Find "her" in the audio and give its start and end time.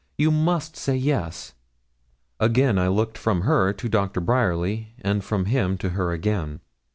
3.41-3.71, 5.91-6.11